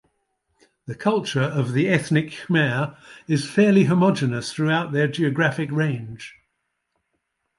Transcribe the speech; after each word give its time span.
The 0.87 0.95
culture 0.95 1.43
of 1.43 1.73
the 1.73 1.87
ethnic 1.87 2.31
Khmer 2.31 2.97
is 3.27 3.47
fairly 3.47 3.83
homogeneous 3.83 4.51
throughout 4.51 4.93
their 4.93 5.07
geographic 5.07 5.71
range. 5.71 6.33